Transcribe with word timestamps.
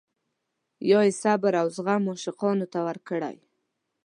یا 0.89 0.99
یې 1.07 1.13
صبر 1.23 1.53
او 1.61 1.67
زغم 1.75 2.03
عاشقانو 2.11 2.65
ته 2.73 2.79
ورکړی. 2.87 3.35